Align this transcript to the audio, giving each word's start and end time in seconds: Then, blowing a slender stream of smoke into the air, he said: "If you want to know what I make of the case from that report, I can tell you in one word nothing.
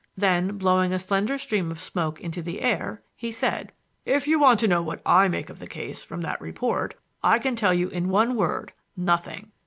Then, 0.17 0.57
blowing 0.57 0.91
a 0.93 0.97
slender 0.97 1.37
stream 1.37 1.69
of 1.69 1.79
smoke 1.79 2.19
into 2.19 2.41
the 2.41 2.61
air, 2.63 3.03
he 3.15 3.31
said: 3.31 3.71
"If 4.03 4.27
you 4.27 4.39
want 4.39 4.59
to 4.61 4.67
know 4.67 4.81
what 4.81 4.99
I 5.05 5.27
make 5.27 5.51
of 5.51 5.59
the 5.59 5.67
case 5.67 6.03
from 6.03 6.21
that 6.21 6.41
report, 6.41 6.95
I 7.21 7.37
can 7.37 7.55
tell 7.55 7.75
you 7.75 7.87
in 7.87 8.09
one 8.09 8.35
word 8.35 8.73
nothing. 8.97 9.51